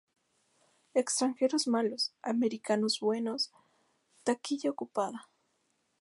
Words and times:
Extranjeros 0.95 1.67
malos, 1.67 2.11
americanos 2.23 2.99
buenos, 3.01 3.51
taquilla 4.23 4.71
ocupada. 4.71 5.29